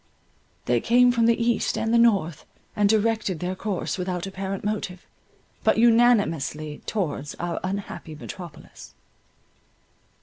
[0.65, 2.43] They came from the east and the north,
[2.75, 5.05] and directed their course without apparent motive,
[5.63, 8.95] but unanimously towards our unhappy metropolis.